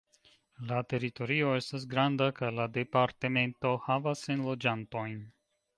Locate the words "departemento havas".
2.81-4.29